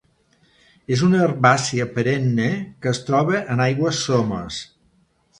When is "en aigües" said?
3.57-3.99